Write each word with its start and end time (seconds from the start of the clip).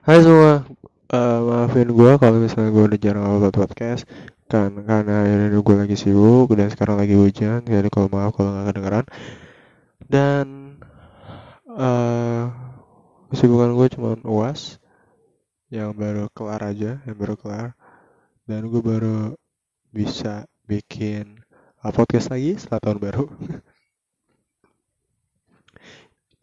Hai 0.00 0.24
semua, 0.24 0.64
uh, 1.12 1.40
maafin 1.44 1.92
gue 1.92 2.12
kalau 2.16 2.40
misalnya 2.40 2.72
gue 2.72 2.84
udah 2.88 3.00
jarang 3.04 3.36
upload 3.36 3.52
podcast. 3.52 4.08
Kan 4.48 4.72
karena 4.88 5.28
ini 5.28 5.52
gue 5.52 5.76
lagi 5.76 5.92
sibuk 5.92 6.48
dan 6.56 6.72
sekarang 6.72 6.96
lagi 6.96 7.12
hujan 7.12 7.60
jadi 7.68 7.84
kalau 7.92 8.08
maaf 8.08 8.32
kalau 8.32 8.48
nggak 8.48 8.72
kedengeran. 8.72 9.04
Dan 10.08 10.46
uh, 11.68 12.48
kesibukan 13.28 13.76
gue 13.76 13.86
cuma 13.92 14.16
uas 14.24 14.80
yang 15.68 15.92
baru 15.92 16.32
kelar 16.32 16.64
aja 16.64 17.04
yang 17.04 17.16
baru 17.20 17.36
kelar. 17.36 17.76
Dan 18.48 18.72
gue 18.72 18.80
baru 18.80 19.36
bisa 19.92 20.48
bikin 20.64 21.44
podcast 21.92 22.32
lagi 22.32 22.56
setelah 22.56 22.80
tahun 22.88 22.98
baru 23.04 23.24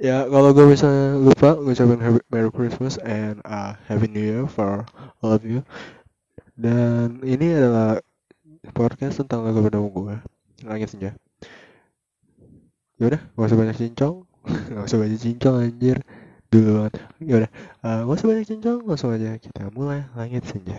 ya 0.00 0.24
kalau 0.32 0.56
gue 0.56 0.64
misalnya 0.64 1.20
lupa 1.20 1.60
ngucapin 1.60 2.00
Merry 2.32 2.50
Christmas 2.50 2.96
and 3.04 3.44
uh, 3.44 3.76
Happy 3.84 4.08
New 4.08 4.24
Year 4.24 4.48
for 4.48 4.88
all 5.20 5.36
of 5.36 5.44
you. 5.44 5.60
Dan 6.56 7.20
ini 7.20 7.52
adalah 7.52 8.00
podcast 8.72 9.20
tentang 9.20 9.44
lagu 9.44 9.60
pertama 9.60 9.92
gue 9.92 10.16
Langit 10.64 10.88
Senja. 10.92 11.12
Yaudah 13.00 13.20
gak 13.36 13.48
usah 13.48 13.60
banyak 13.60 13.76
cincong. 13.76 14.24
Gak 14.76 14.84
usah 14.88 15.00
banyak 15.00 15.20
cincong 15.20 15.56
anjir. 15.68 16.00
Dulu 16.48 16.68
banget. 16.80 16.94
Yaudah 17.20 17.50
uh, 17.84 18.00
gak 18.08 18.16
usah 18.16 18.28
banyak 18.28 18.46
cincong 18.48 18.80
langsung 18.88 19.12
aja 19.12 19.36
kita 19.36 19.68
mulai. 19.72 20.04
Langit 20.16 20.48
Senja. 20.48 20.76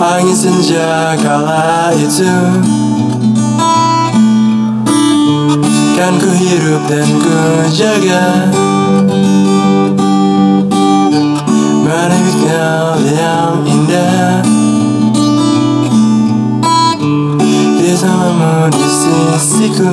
Langit 0.00 0.32
senja 0.32 1.12
kala 1.20 1.92
itu 1.92 2.24
Kan 6.00 6.16
ku 6.16 6.32
hidup 6.32 6.80
dan 6.88 7.04
ku 7.20 7.36
jaga. 7.76 8.48
Menibitkan 11.84 13.04
yang 13.04 13.60
indah. 13.68 14.40
Bersamamu 17.76 18.72
di 18.72 18.88
sisiku. 18.88 19.92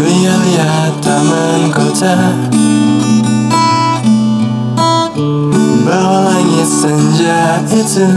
Melihat-lihat 0.00 1.04
taman 1.04 1.68
kota. 1.68 2.16
Bawa 5.84 6.32
langit 6.32 6.64
senja 6.64 7.60
itu 7.68 8.08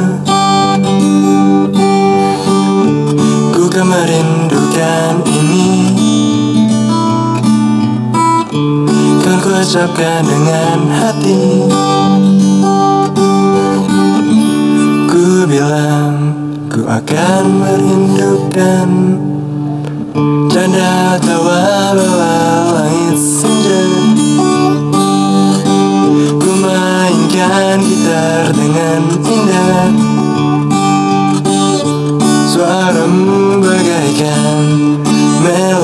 merindukan 3.96 5.24
ini. 5.24 5.72
Kan 9.24 9.36
ku 9.40 9.50
ucapkan 9.56 10.22
dengan 10.28 10.80
hati. 10.92 11.44
Ku 15.08 15.48
bilang 15.48 16.36
ku 16.68 16.84
akan 16.84 17.44
merindukan 17.64 18.90
Canda 20.52 21.20
tawa 21.20 21.92
bawa 21.92 22.35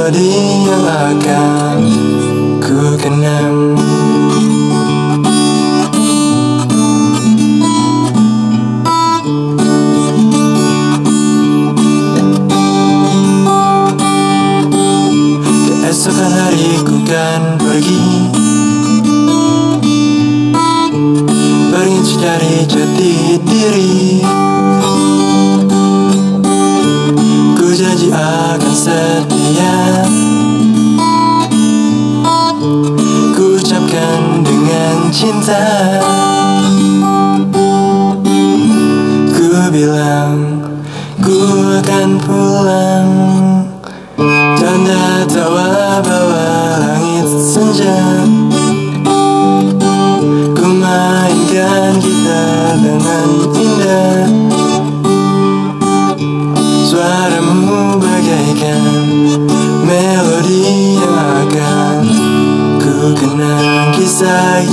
melodi 0.02 0.61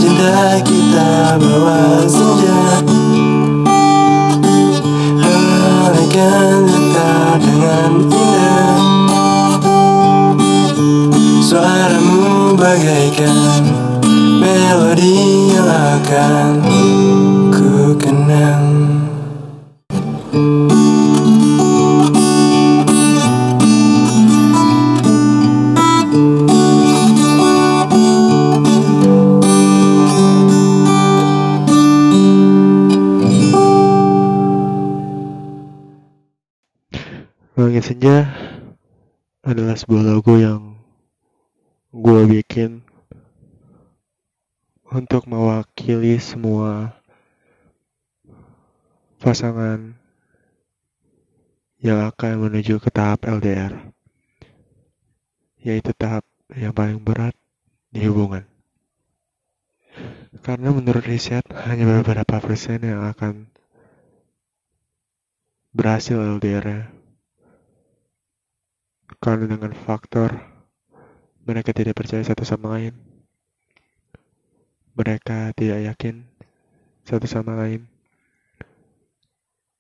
cinta 0.09 0.57
kita 0.65 1.37
bawa 1.37 2.01
senja 2.09 2.81
Alaikan 5.21 6.65
letak 6.65 7.37
dengan 7.45 7.93
indah. 8.09 8.77
Suaramu 11.45 12.57
bagaikan 12.57 13.69
melodi 14.41 15.53
yang 15.53 15.69
akan 15.69 16.53
ku 17.53 17.93
kenang 18.01 18.65
Senja 37.89 38.29
adalah 39.41 39.73
sebuah 39.73 40.13
lagu 40.13 40.37
yang 40.37 40.77
gue 41.89 42.23
bikin 42.37 42.85
untuk 44.93 45.25
mewakili 45.25 46.21
semua 46.21 46.93
pasangan 49.17 49.97
yang 51.81 52.05
akan 52.13 52.53
menuju 52.53 52.77
ke 52.77 52.93
tahap 52.93 53.25
LDR 53.25 53.73
yaitu 55.65 55.97
tahap 55.97 56.29
yang 56.53 56.77
paling 56.77 57.01
berat 57.01 57.33
di 57.89 58.05
hubungan. 58.05 58.45
Karena 60.45 60.77
menurut 60.77 61.09
riset 61.09 61.49
hanya 61.65 61.89
beberapa 61.89 62.37
persen 62.37 62.85
yang 62.85 63.01
akan 63.09 63.49
berhasil 65.73 66.21
LDR 66.21 66.98
karena 69.19 69.51
dengan 69.51 69.75
faktor 69.75 70.31
mereka 71.43 71.73
tidak 71.73 71.99
percaya 71.99 72.23
satu 72.23 72.45
sama 72.45 72.77
lain. 72.77 72.95
Mereka 74.95 75.55
tidak 75.57 75.81
yakin 75.95 76.27
satu 77.09 77.25
sama 77.25 77.57
lain. 77.57 77.89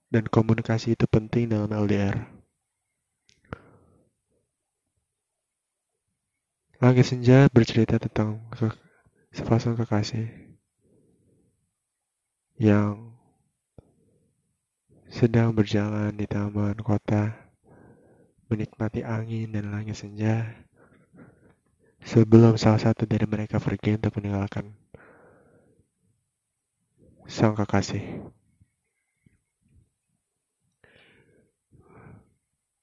Dan 0.09 0.25
komunikasi 0.25 0.97
itu 0.97 1.05
penting 1.05 1.53
dalam 1.53 1.69
LDR. 1.69 2.17
Langit 6.81 7.11
Senja 7.11 7.51
bercerita 7.53 8.01
tentang 8.01 8.41
ke 8.55 8.71
sepasang 9.35 9.77
kekasih 9.77 10.31
yang 12.57 13.13
sedang 15.13 15.53
berjalan 15.53 16.15
di 16.17 16.25
taman 16.25 16.79
kota 16.81 17.48
menikmati 18.49 19.05
angin 19.05 19.53
dan 19.53 19.69
langit 19.69 20.01
senja 20.01 20.65
sebelum 22.01 22.57
salah 22.57 22.81
satu 22.81 23.05
dari 23.05 23.29
mereka 23.29 23.61
pergi 23.61 24.01
untuk 24.01 24.17
meninggalkan 24.17 24.73
sang 27.29 27.53
kekasih. 27.53 28.33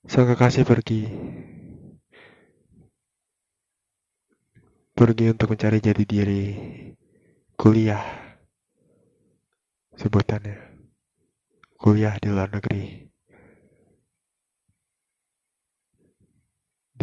Sang 0.06 0.30
kekasih 0.30 0.64
pergi. 0.70 1.10
Pergi 4.96 5.26
untuk 5.34 5.52
mencari 5.52 5.82
jati 5.82 6.04
diri 6.06 6.46
kuliah 7.58 8.06
sebutannya. 9.98 10.78
Kuliah 11.76 12.16
di 12.22 12.30
luar 12.32 12.54
negeri 12.54 13.05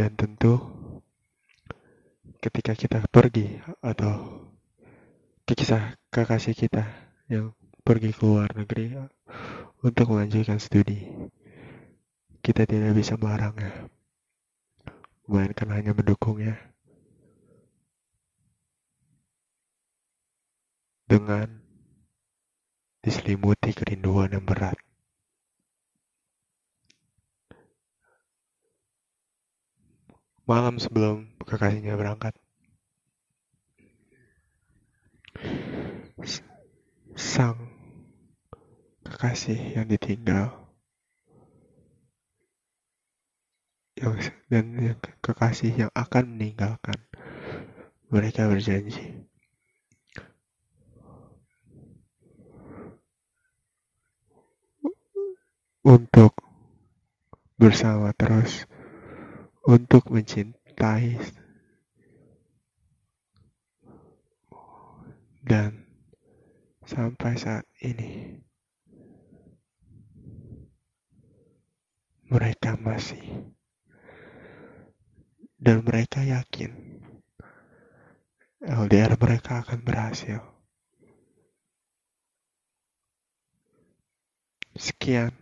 dan 0.03 0.19
tentu 0.19 0.59
ketika 2.43 2.75
kita 2.75 2.99
pergi 3.07 3.63
atau 3.79 4.43
kisah 5.47 5.95
kekasih 6.11 6.59
kita 6.59 6.83
yang 7.31 7.55
pergi 7.87 8.11
ke 8.11 8.27
luar 8.27 8.51
negeri 8.51 8.99
untuk 9.87 10.11
melanjutkan 10.11 10.59
studi 10.59 11.07
kita 12.43 12.67
tidak 12.67 12.99
bisa 12.99 13.15
melarangnya 13.15 13.71
melainkan 15.31 15.71
hanya 15.71 15.95
mendukungnya 15.95 16.59
dengan 21.07 21.47
diselimuti 23.07 23.71
kerinduan 23.71 24.35
yang 24.35 24.43
berat. 24.43 24.75
Malam 30.53 30.77
sebelum 30.77 31.33
kekasihnya 31.49 31.97
berangkat, 31.97 32.37
sang 37.17 37.73
kekasih 39.01 39.81
yang 39.81 39.89
ditinggal. 39.89 40.53
Yang 43.97 44.37
dan 44.53 44.67
yang 44.77 45.01
kekasih 45.25 45.73
yang 45.73 45.93
akan 45.97 46.37
meninggalkan. 46.37 47.01
Mereka 48.13 48.45
berjanji. 48.53 49.25
Untuk 55.81 56.37
bersama 57.57 58.13
terus 58.13 58.69
untuk 59.63 60.11
mencintai 60.11 61.19
dan 65.43 65.87
sampai 66.83 67.35
saat 67.39 67.67
ini 67.83 68.39
mereka 72.27 72.75
masih 72.79 73.23
dan 75.63 75.87
mereka 75.87 76.27
yakin 76.27 76.93
LDR 78.63 79.19
mereka 79.19 79.59
akan 79.59 79.83
berhasil. 79.83 80.39
Sekian 84.79 85.42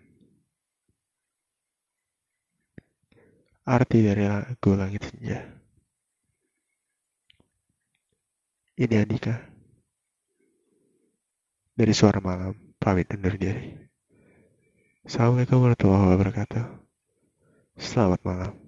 arti 3.65 3.99
dari 4.01 4.25
lagu 4.25 4.71
Langit 4.77 5.03
Senja. 5.05 5.41
Ini 8.81 8.95
Andika 8.97 9.37
dari 11.77 11.93
Suara 11.93 12.21
Malam, 12.21 12.53
pamit 12.81 13.09
undur 13.13 13.37
diri. 13.37 13.77
Assalamualaikum 15.05 15.65
warahmatullahi 15.65 16.13
wabarakatuh. 16.13 16.65
Selamat 17.81 18.21
malam. 18.25 18.60